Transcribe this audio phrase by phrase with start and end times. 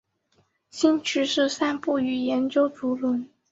[0.71, 3.29] 兴趣是散步与研究竹轮。